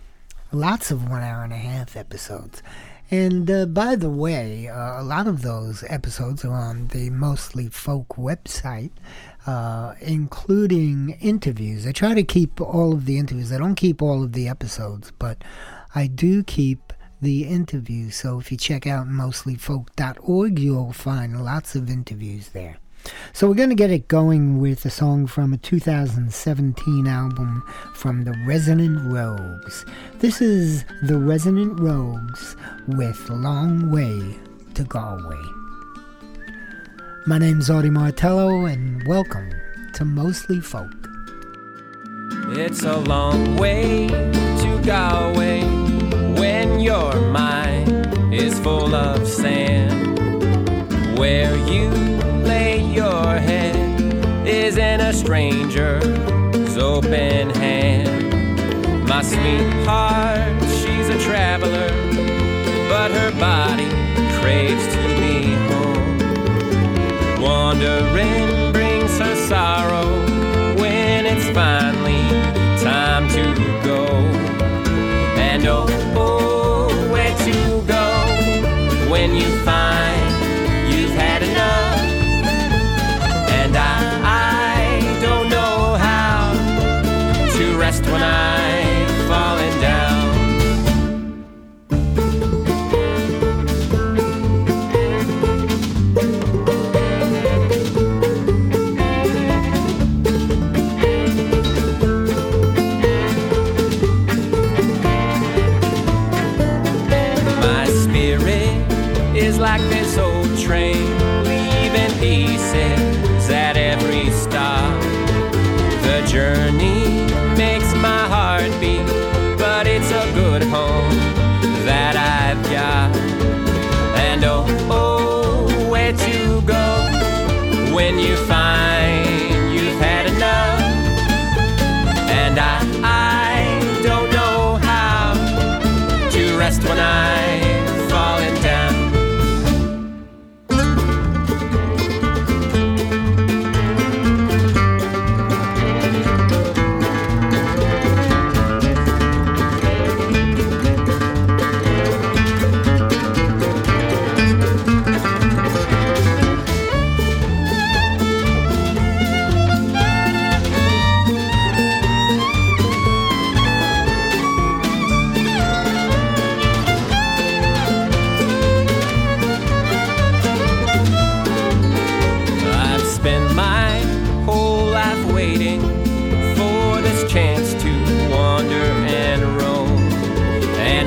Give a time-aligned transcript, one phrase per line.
[0.52, 2.62] lots of one hour and a half episodes.
[3.10, 7.68] And uh, by the way, uh, a lot of those episodes are on the Mostly
[7.68, 8.90] Folk website,
[9.46, 11.86] uh, including interviews.
[11.86, 13.50] I try to keep all of the interviews.
[13.50, 15.42] I don't keep all of the episodes, but
[15.94, 16.92] I do keep
[17.22, 18.16] the interviews.
[18.16, 22.76] So if you check out mostlyfolk.org, you'll find lots of interviews there.
[23.32, 27.62] So we're going to get it going with a song from a 2017 album
[27.94, 29.84] from the Resonant Rogues.
[30.18, 32.56] This is the Resonant Rogues
[32.88, 34.36] with Long Way
[34.74, 35.42] to Galway.
[37.26, 39.52] My name's Audie Martello, and welcome
[39.94, 40.90] to Mostly Folk.
[42.50, 45.62] It's a long way to Galway
[46.38, 50.18] when your mind is full of sand.
[51.18, 52.17] Where you
[55.08, 58.28] a stranger's open hand.
[59.08, 61.88] My sweetheart, she's a traveler,
[62.90, 63.88] but her body
[64.38, 66.18] craves to be home.
[67.40, 70.10] Wandering brings her sorrow
[70.76, 72.07] when it's finally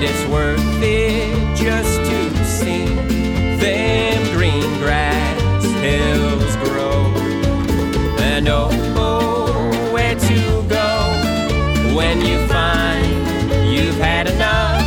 [0.01, 2.85] And it's worth it just to see
[3.57, 7.05] them green grass hills grow.
[8.17, 13.05] And oh, oh, where to go when you find
[13.71, 14.81] you've had enough?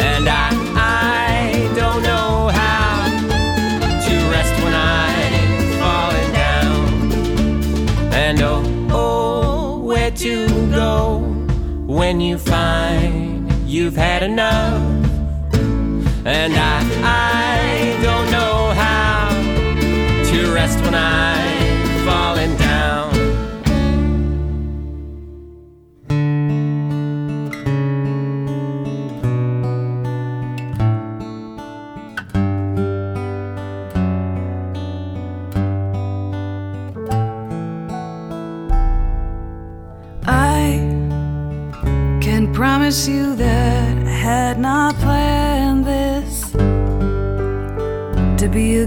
[0.00, 3.04] And I, I don't know how
[4.04, 8.12] to rest when I've fallen down.
[8.14, 11.18] And oh, oh, where to go
[11.86, 13.19] when you find
[13.70, 14.82] you've had enough.
[16.26, 17.49] And I, I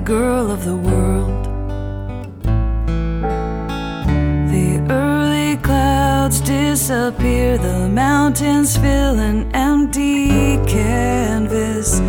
[0.04, 1.46] girl of the world.
[4.52, 12.02] The early clouds disappear, the mountains fill an empty canvas.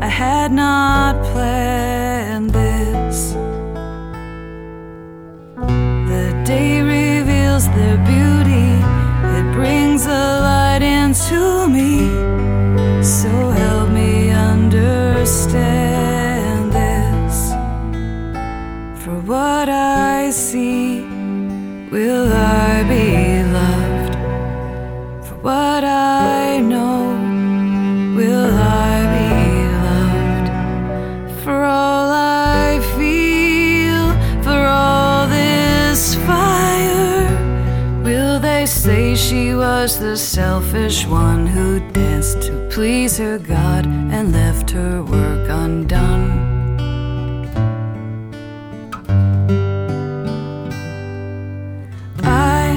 [0.00, 1.95] I had not planned
[39.16, 45.48] she was the selfish one who danced to please her God and left her work
[45.48, 46.30] undone?
[52.22, 52.68] I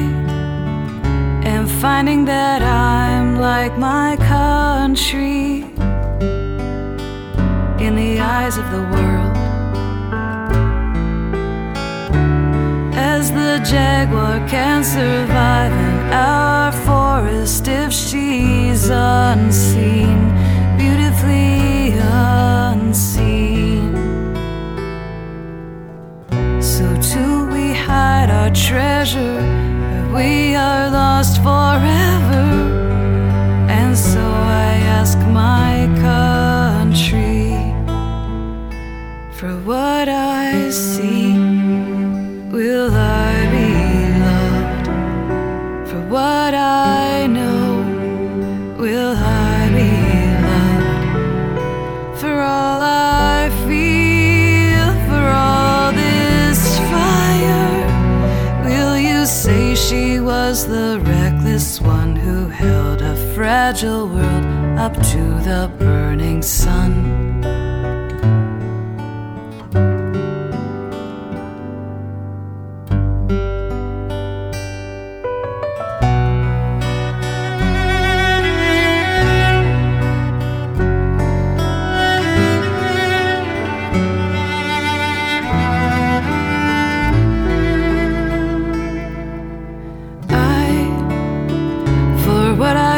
[1.45, 5.63] am finding that I'm like my country
[7.85, 9.35] in the eyes of the world.
[12.95, 15.78] As the jaguar can survive
[16.11, 20.17] our forest if she's unseen,
[20.77, 23.93] beautifully unseen.
[26.61, 29.41] So too we hide our treasure,
[30.13, 32.47] we are lost forever.
[33.69, 37.53] And so I ask my country
[39.37, 40.28] for what I
[63.69, 67.08] fragile world up to the burning sun?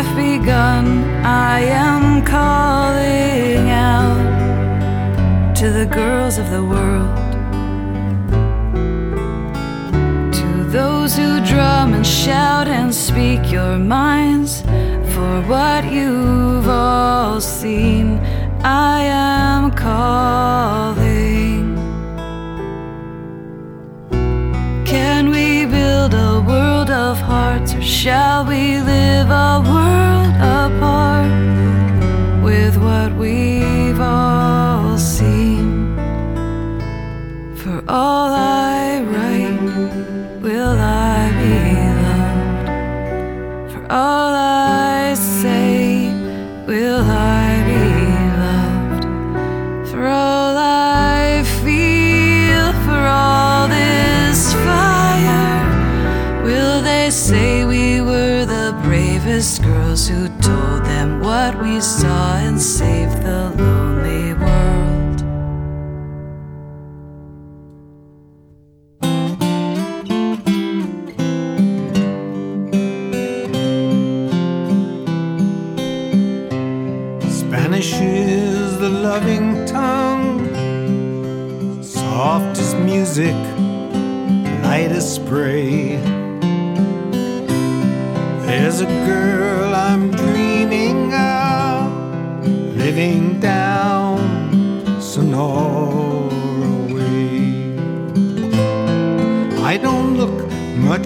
[0.03, 7.15] I've begun, I am calling out to the girls of the world,
[10.33, 14.61] to those who drum and shout and speak your minds.
[15.13, 18.17] For what you've all seen,
[18.63, 20.97] I am calling.
[24.83, 28.79] Can we build a world of hearts or shall we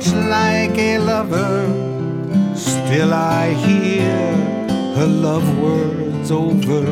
[0.06, 1.66] much like a lover,
[2.56, 4.36] still I hear
[4.96, 6.84] her love words over.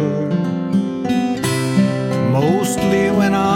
[2.32, 3.52] Mostly when I'm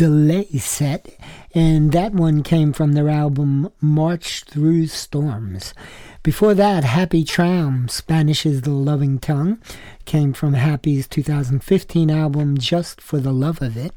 [0.00, 1.14] Delay Set,
[1.54, 5.74] and that one came from their album March Through Storms.
[6.22, 9.60] Before that, Happy Traum, Spanish is the Loving Tongue,
[10.06, 13.92] came from Happy's 2015 album Just for the Love of It.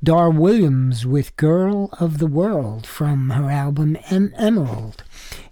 [0.00, 5.02] Dar Williams with Girl of the World from her album em- Emerald.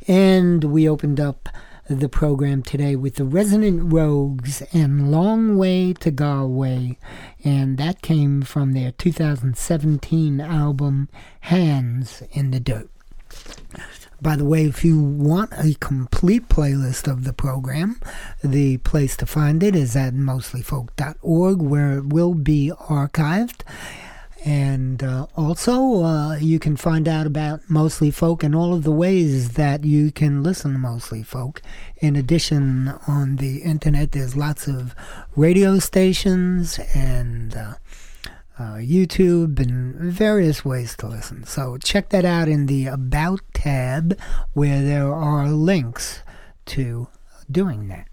[0.07, 1.49] And we opened up
[1.89, 6.99] the program today with the Resonant Rogues and Long Way to Galway.
[7.45, 11.09] And that came from their 2017 album
[11.41, 12.89] Hands in the Dirt.
[14.23, 18.01] By the way, if you want a complete playlist of the program,
[18.43, 23.61] the place to find it is at mostlyfolk.org, where it will be archived.
[24.45, 28.93] And uh, also, uh, you can find out about Mostly Folk and all of the
[28.93, 31.63] ways that you can listen to Mostly Folk.
[31.99, 34.95] In addition, on the internet, there's lots of
[35.35, 37.75] radio stations and uh,
[38.59, 41.45] uh, YouTube and various ways to listen.
[41.45, 44.19] So check that out in the About tab
[44.53, 46.23] where there are links
[46.67, 47.09] to
[47.51, 48.09] doing that.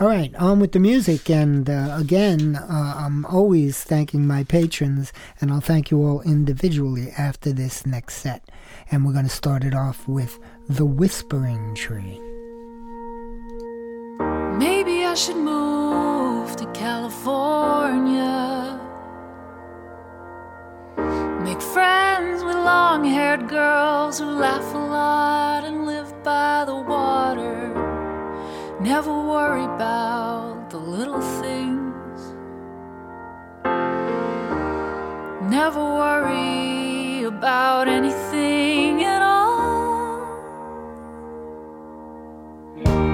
[0.00, 1.30] All right, on with the music.
[1.30, 7.12] And uh, again, uh, I'm always thanking my patrons, and I'll thank you all individually
[7.16, 8.50] after this next set.
[8.90, 12.20] And we're going to start it off with The Whispering Tree.
[14.58, 18.78] Maybe I should move to California.
[21.42, 27.51] Make friends with long haired girls who laugh a lot and live by the water.
[28.82, 32.34] Never worry about the little things.
[35.48, 40.26] Never worry about anything at all.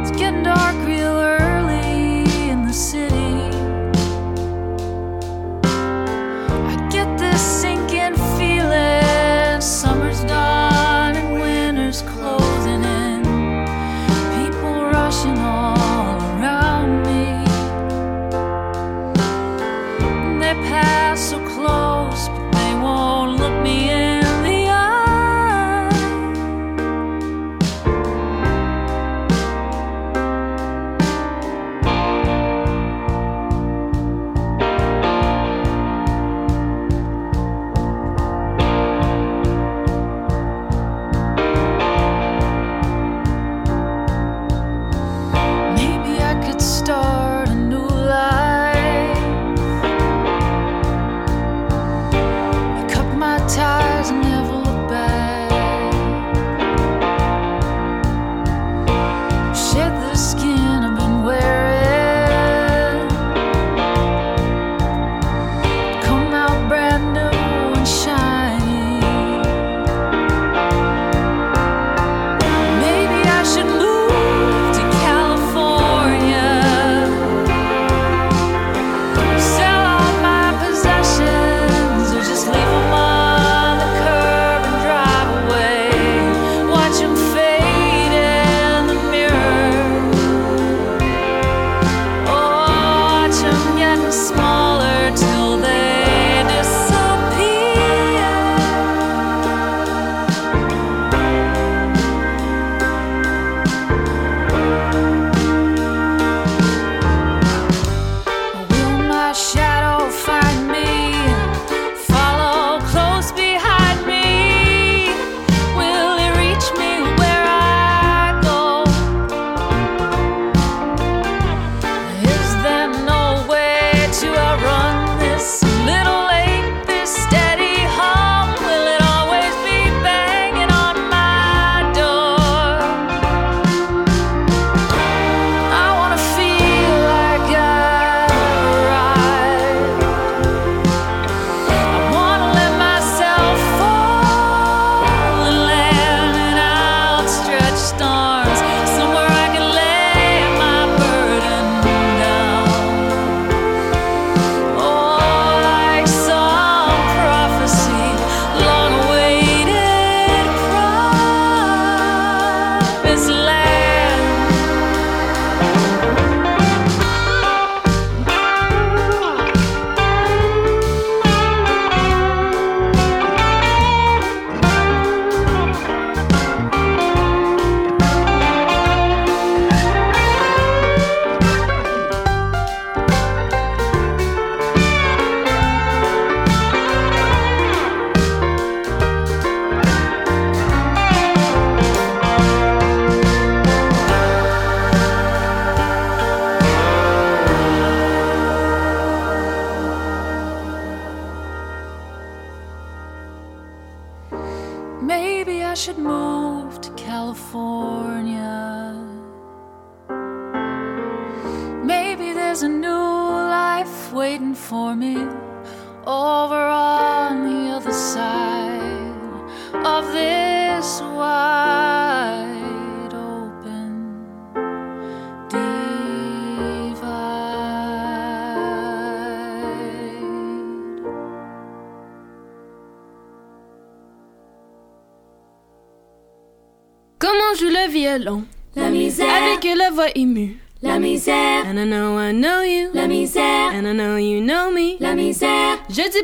[0.00, 3.07] It's getting dark real early in the city.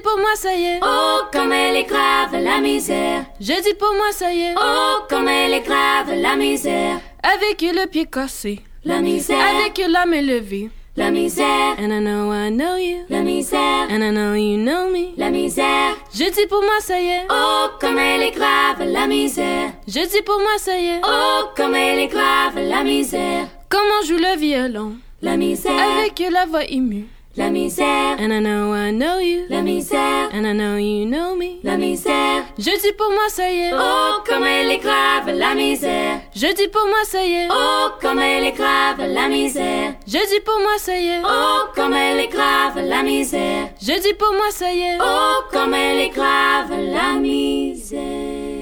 [0.05, 0.81] Pour moi ça y est.
[0.83, 3.25] Oh, comme elle est grave, la misère.
[3.41, 4.55] Je dis pour moi ça y est.
[4.57, 7.01] Oh, comme elle est grave, la misère.
[7.23, 8.61] Avec le pied cassé.
[8.85, 10.69] La misère, Avec la main levée.
[10.97, 12.99] la misère, And I know I know you.
[13.09, 15.15] la misère, And I know you know me.
[15.17, 15.97] la misère.
[16.15, 17.27] Je dis pour moi ça y est.
[17.31, 19.71] Oh, comme elle est grave, la misère.
[19.89, 21.01] Je dis pour moi ça y est.
[21.03, 23.47] Oh, comme elle est grave, la misère.
[23.71, 27.07] Comment joue le violon La misère, avec la voix émue.
[27.37, 29.47] La misère, And I know I know you.
[29.49, 31.59] la misère, And I know you know me.
[31.65, 32.45] la misère.
[32.59, 33.73] Je dis pour moi ça y est.
[33.75, 36.21] Oh, comme elle est grave, la misère.
[36.35, 37.49] Je dis pour moi ça y est.
[37.51, 39.95] Oh, comme elle est grave, la misère.
[40.07, 41.23] Je dis pour moi ça y est.
[41.25, 43.69] Oh, comme elle est grave, la misère.
[43.81, 44.99] Je dis pour moi ça y est.
[45.01, 48.54] Oh, comme elle est grave, la misère.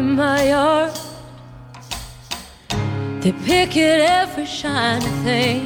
[0.00, 0.92] In my yard?
[3.22, 5.62] They pick at every shiny thing.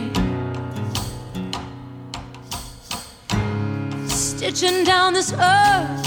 [4.09, 6.05] Stitching down this earth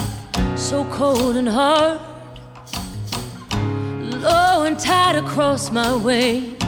[0.58, 2.00] so cold and hard.
[4.28, 6.64] Low and tight across my wings.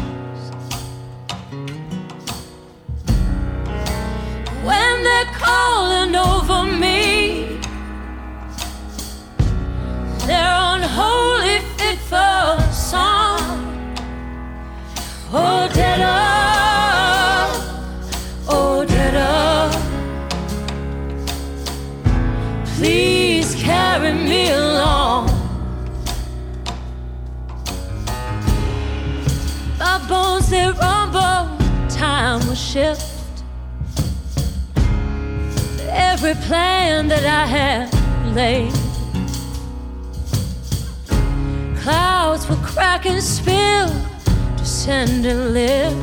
[4.69, 7.28] When they're calling over me,
[10.89, 13.95] unholy fit for song.
[15.31, 17.51] Oh, dead up,
[18.47, 19.09] oh, dead.
[22.75, 25.27] Please carry me along.
[29.77, 31.57] My bones they rumble,
[31.89, 33.05] time will shift.
[35.91, 38.78] Every plan that I had laid.
[41.89, 43.89] Clouds will crack and spill,
[44.57, 45.97] descend and live.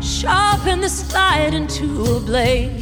[0.00, 2.81] Sharpen the slide into a blade.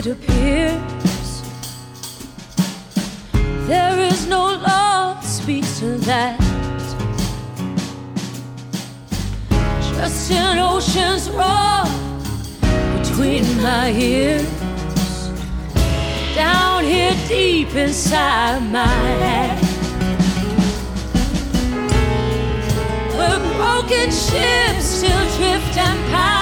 [0.00, 1.42] It appears.
[3.68, 6.38] There is no law that speaks to that.
[9.96, 11.84] Just an ocean's roar
[12.98, 14.48] between my ears.
[16.34, 19.58] Down here deep inside my head.
[23.16, 26.39] Where broken ships still drift and pine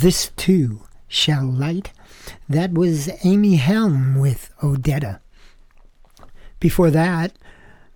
[0.00, 1.90] This Too Shall Light,
[2.50, 5.20] that was Amy Helm with Odetta.
[6.60, 7.32] Before that,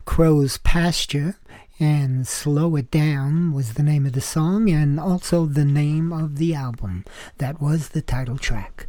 [0.06, 1.36] Crowes Pasture
[1.78, 6.38] and Slow It Down was the name of the song and also the name of
[6.38, 7.04] the album.
[7.36, 8.86] That was the title track.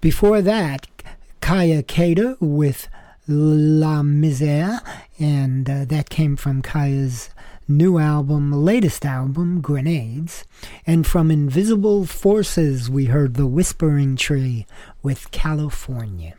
[0.00, 0.86] Before that,
[1.42, 2.88] Kaia Kater with
[3.28, 4.80] La Misère,
[5.18, 7.28] and uh, that came from Kaia's
[7.68, 10.44] new album, latest album, Grenades.
[10.86, 14.66] And from Invisible Forces, we heard The Whispering Tree
[15.02, 16.34] with California.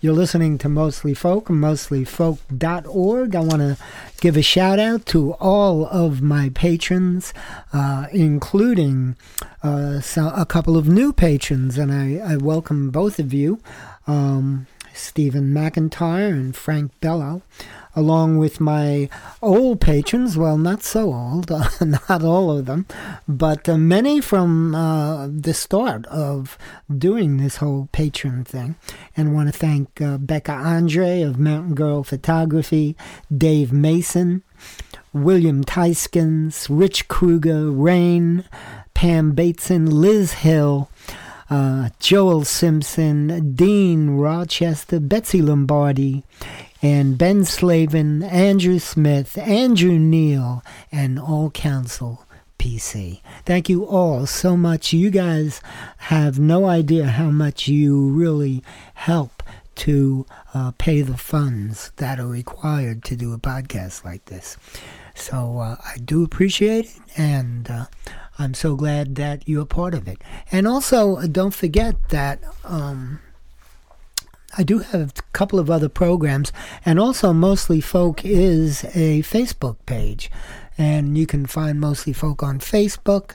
[0.00, 3.34] You're listening to Mostly Folk, mostlyfolk.org.
[3.34, 3.76] I want to
[4.20, 7.34] give a shout out to all of my patrons,
[7.72, 9.16] uh, including
[9.64, 13.60] uh, so a couple of new patrons, and I, I welcome both of you.
[14.06, 14.68] Um,
[14.98, 17.42] Stephen McIntyre and Frank Bello,
[17.94, 19.08] along with my
[19.40, 20.36] old patrons.
[20.36, 22.86] Well, not so old, uh, not all of them,
[23.26, 26.58] but uh, many from uh, the start of
[26.96, 28.76] doing this whole patron thing.
[29.16, 32.96] And want to thank uh, Becca Andre of Mountain Girl Photography,
[33.34, 34.42] Dave Mason,
[35.12, 38.44] William Tyskins, Rich Kruger, Rain,
[38.94, 40.90] Pam Bateson, Liz Hill,
[41.50, 46.24] uh, Joel Simpson, Dean Rochester, Betsy Lombardi,
[46.82, 52.24] and Ben Slavin, Andrew Smith, Andrew Neal, and all council
[52.58, 53.20] PC.
[53.44, 54.92] Thank you all so much.
[54.92, 55.60] You guys
[55.98, 58.62] have no idea how much you really
[58.94, 59.42] help
[59.76, 64.56] to uh, pay the funds that are required to do a podcast like this.
[65.18, 67.86] So uh, I do appreciate it, and uh,
[68.38, 70.22] I'm so glad that you're part of it.
[70.52, 73.20] And also, uh, don't forget that um,
[74.56, 76.52] I do have a couple of other programs,
[76.84, 80.30] and also Mostly Folk is a Facebook page.
[80.78, 83.32] And you can find Mostly Folk on Facebook,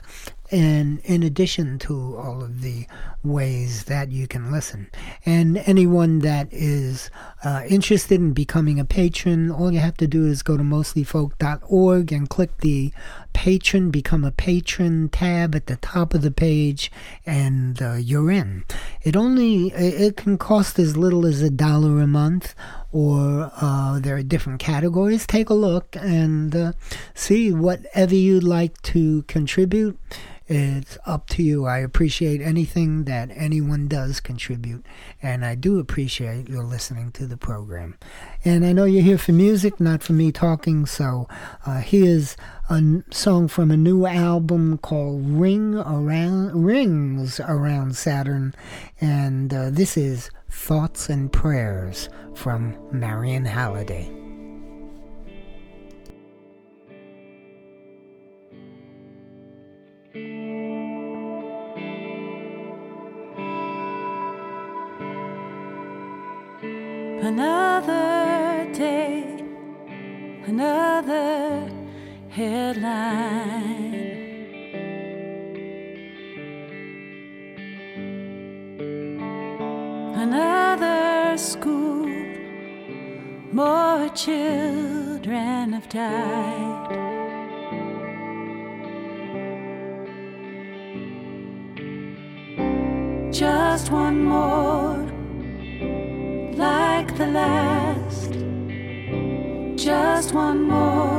[0.54, 2.86] and in addition to all of the
[3.24, 4.88] ways that you can listen.
[5.26, 7.10] And anyone that is
[7.42, 12.12] uh, interested in becoming a patron, all you have to do is go to mostlyfolk.org
[12.12, 12.92] and click the
[13.32, 16.92] patron, become a patron tab at the top of the page,
[17.26, 18.64] and uh, you're in.
[19.02, 22.54] It only it can cost as little as a dollar a month,
[22.92, 25.26] or uh, there are different categories.
[25.26, 26.72] Take a look and uh,
[27.12, 29.98] see whatever you'd like to contribute.
[30.46, 31.64] It's up to you.
[31.64, 34.84] I appreciate anything that anyone does contribute,
[35.22, 37.96] and I do appreciate your listening to the program.
[38.44, 41.28] And I know you're here for music, not for me talking, so
[41.64, 42.36] uh, here's
[42.68, 48.54] a n- song from a new album called Ring Around Rings Around Saturn,
[49.00, 54.23] and uh, this is Thoughts and Prayers from Marion Halliday.
[67.22, 69.42] Another day,
[70.46, 71.70] another
[72.28, 73.94] headline.
[80.16, 82.06] Another school,
[83.52, 86.90] more children have died.
[93.32, 95.03] Just one more
[97.34, 98.32] last.
[99.76, 101.13] Just one more.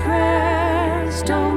[0.00, 1.22] Prayers.
[1.22, 1.49] Don't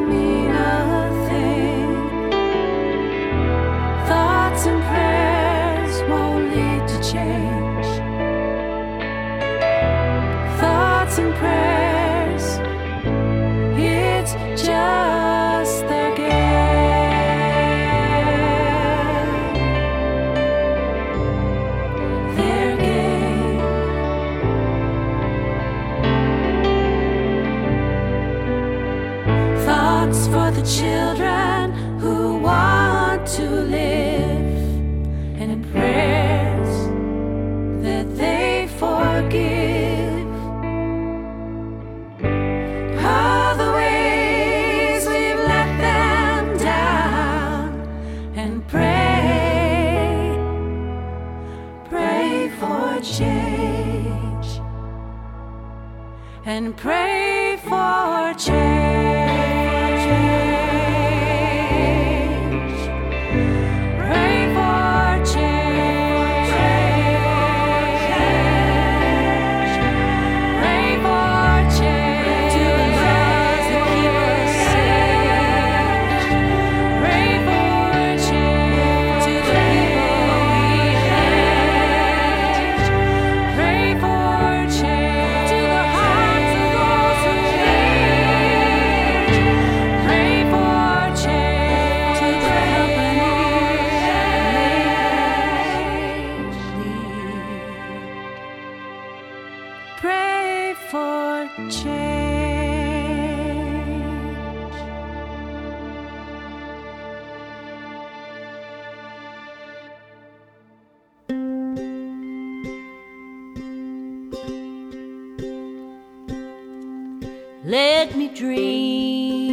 [117.66, 119.48] Let me dream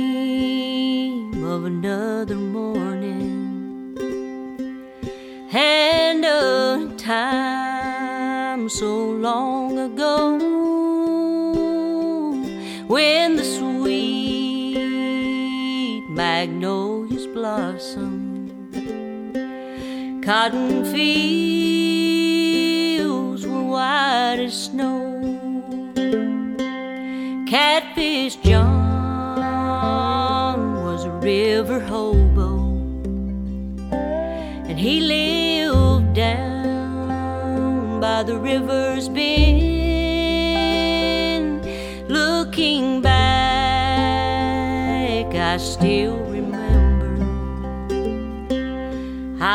[1.44, 3.96] of another morning
[5.52, 10.38] and a time so long ago
[12.88, 14.74] when the sweet
[16.10, 18.50] magnolias blossom,
[20.20, 21.59] cotton fields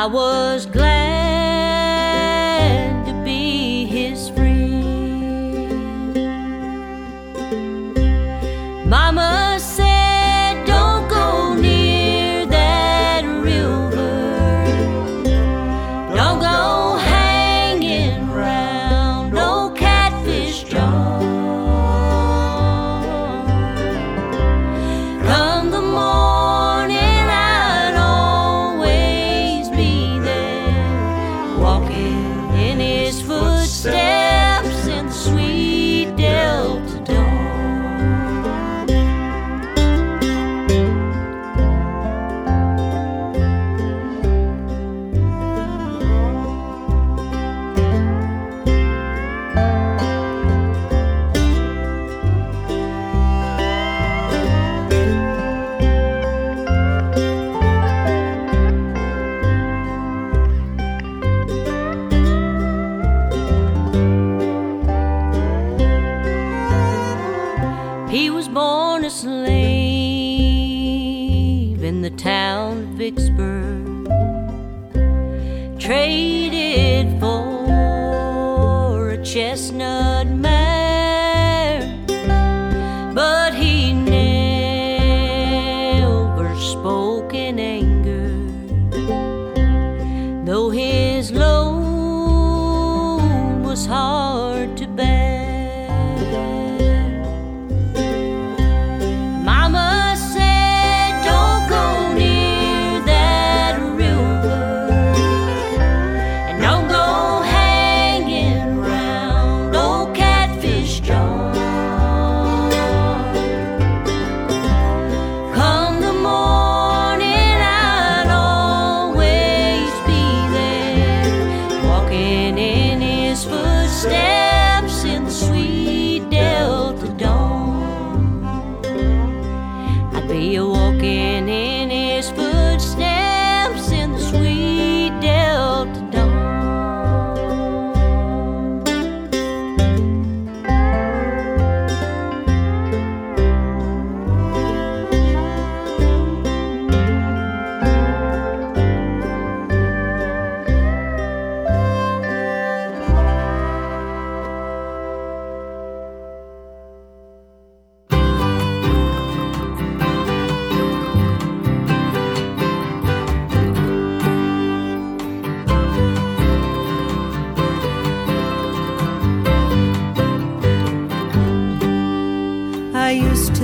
[0.06, 0.45] I was.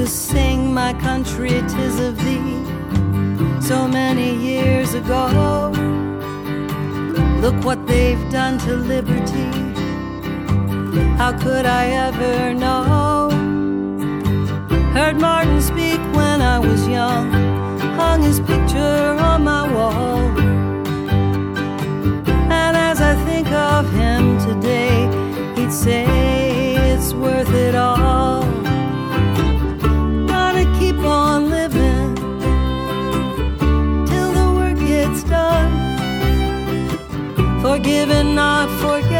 [0.02, 2.64] to sing my country, tis of thee.
[3.60, 5.70] So many years ago,
[7.40, 9.50] look what they've done to liberty.
[11.20, 13.30] How could I ever know?
[14.92, 17.30] Heard Martin speak when I was young,
[18.00, 20.18] hung his picture on my wall.
[22.60, 24.96] And as I think of him today,
[25.54, 28.61] he'd say it's worth it all.
[37.82, 39.11] forgiven, not for.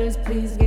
[0.00, 0.59] sisters, please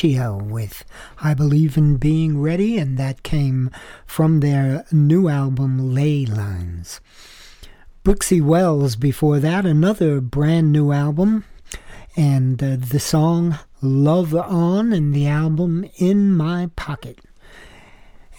[0.00, 0.84] Appalachia with
[1.20, 3.70] I Believe in Being Ready, and that came
[4.06, 7.00] from their new album Ley Lines.
[8.02, 11.44] Brooksie Wells before that, another brand new album,
[12.16, 17.18] and uh, the song Love On and the album In My Pocket.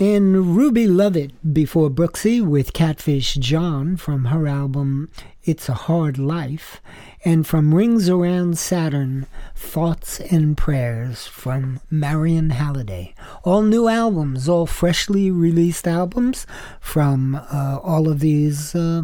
[0.01, 5.11] And Ruby Lovett before Brooksie with Catfish John from her album
[5.43, 6.81] It's a Hard Life,
[7.23, 13.13] and from Rings Around Saturn, Thoughts and Prayers from Marion Halliday.
[13.43, 16.47] All new albums, all freshly released albums
[16.79, 19.03] from uh, all of these uh,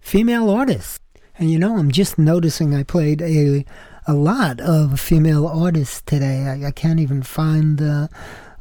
[0.00, 0.98] female artists.
[1.38, 3.64] And you know, I'm just noticing I played a
[4.06, 6.46] a lot of female artists today.
[6.48, 8.08] I, I can't even find uh,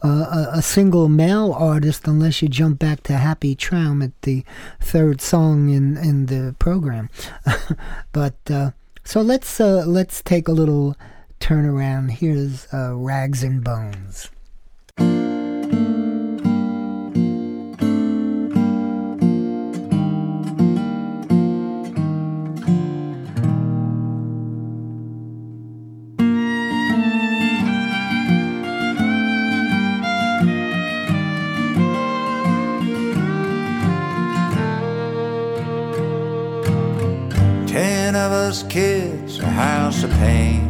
[0.08, 4.44] a, a, single male artist unless you jump back to Happy Traum at the
[4.80, 7.10] third song in in the program.
[8.12, 8.72] but uh,
[9.04, 10.96] so let's uh, let's take a little
[11.40, 12.10] turn around.
[12.12, 14.30] Here's uh, Rags and Bones.
[38.16, 40.70] Us kids a house of pain.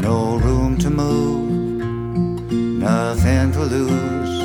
[0.00, 4.42] No room to move, nothing to lose.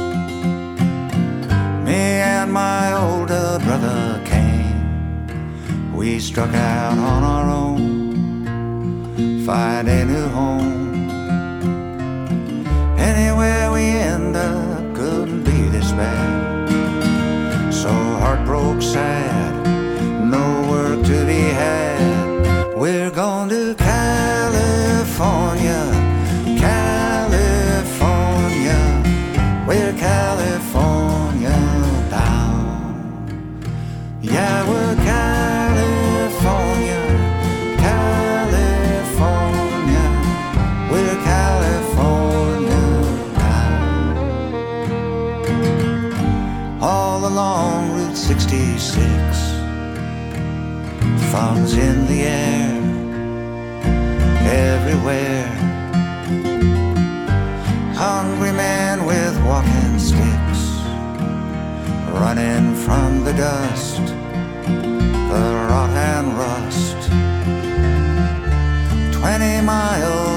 [1.86, 2.02] Me
[2.34, 5.94] and my older brother came.
[5.94, 11.10] We struck out on our own, find a new home.
[12.98, 17.74] Anywhere we end up couldn't be this bad.
[17.74, 19.53] So heartbroken, sad
[22.84, 23.48] We're going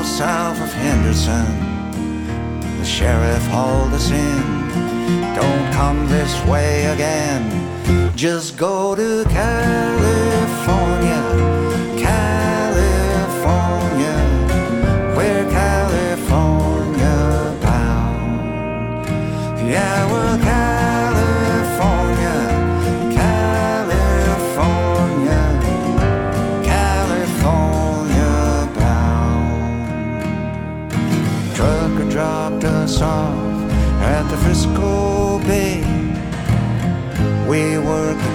[0.06, 1.46] south of Henderson,
[2.78, 4.42] the sheriff hauled us in.
[5.34, 7.42] Don't come this way again.
[8.16, 10.05] Just go to California,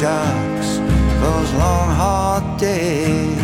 [0.01, 3.37] those long hot days.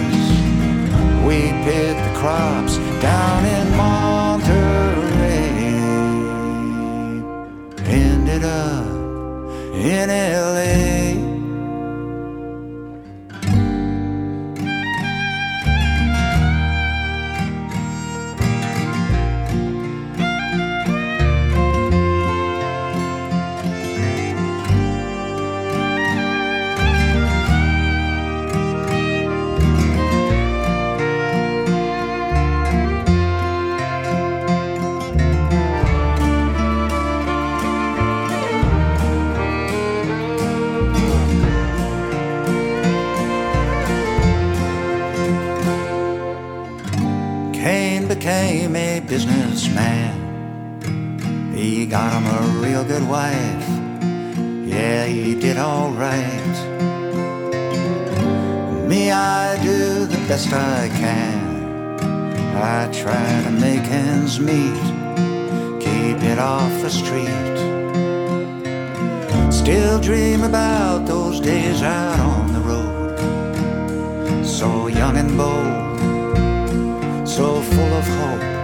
[1.24, 4.08] We picked the crops down in Monterey.
[7.86, 8.88] Ended up
[9.76, 10.86] in LA.
[60.38, 61.99] Best I can.
[62.55, 64.83] I try to make ends meet,
[65.81, 67.57] keep it off the street.
[69.51, 73.17] Still dream about those days out on the road.
[74.45, 78.57] So young and bold, so full of hope.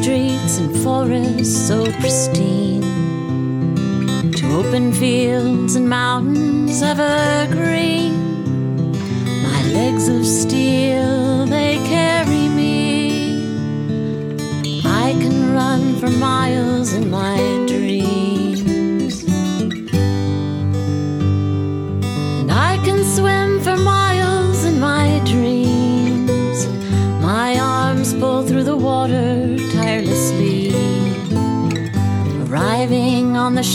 [0.00, 2.80] Streets and forests so pristine,
[4.32, 8.14] to open fields and mountains evergreen.
[9.42, 13.44] My legs of steel, they carry me.
[14.86, 17.59] I can run for miles in my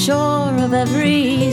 [0.09, 1.51] of every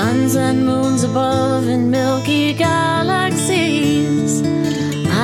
[0.00, 4.40] Suns and moons above in milky galaxies.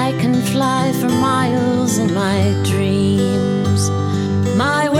[0.04, 3.88] I can fly for miles in my dreams.
[4.54, 4.90] My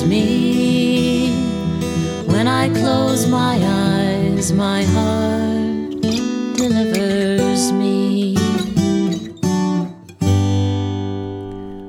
[0.00, 1.30] me.
[2.24, 6.00] When I close my eyes, my heart
[6.56, 8.38] delivers me.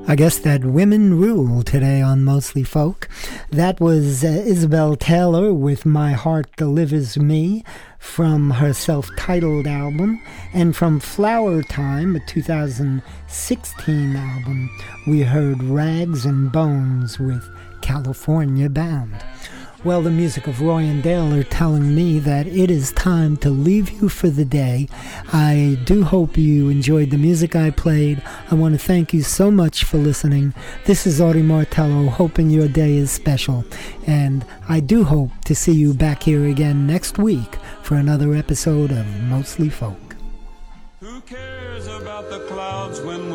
[0.06, 3.08] I guess that women rule today on Mostly Folk.
[3.50, 7.64] That was uh, Isabel Taylor with My Heart Delivers Me
[7.98, 10.20] from her self titled album.
[10.52, 14.70] And from Flower Time, a 2016 album,
[15.06, 17.48] we heard Rags and Bones with
[17.84, 19.22] California Bound.
[19.84, 23.50] Well, the music of Roy and Dale are telling me that it is time to
[23.50, 24.88] leave you for the day.
[25.34, 28.22] I do hope you enjoyed the music I played.
[28.50, 30.54] I want to thank you so much for listening.
[30.86, 33.66] This is Audie Martello, hoping your day is special.
[34.06, 38.92] And I do hope to see you back here again next week for another episode
[38.92, 40.16] of Mostly Folk.
[41.00, 43.30] Who cares about the clouds when